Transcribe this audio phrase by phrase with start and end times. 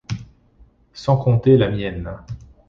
[0.93, 2.11] Sans compter la mienne.